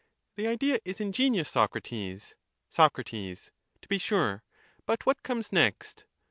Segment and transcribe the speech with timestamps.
[0.35, 2.35] The idea is ingenious, Socrates.
[2.71, 2.95] Soc.
[3.05, 3.45] To
[3.87, 4.43] be sure.
[4.87, 6.05] But what comes next?